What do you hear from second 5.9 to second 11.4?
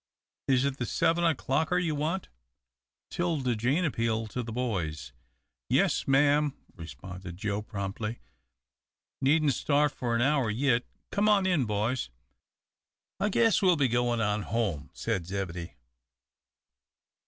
m'am," responded Joe, promptly. "Needn't start for an hour yit. Come